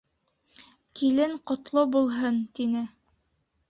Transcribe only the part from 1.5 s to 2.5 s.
ҡотло булһын!—